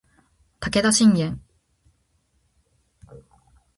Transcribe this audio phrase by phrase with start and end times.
[0.59, 1.39] 武田信玄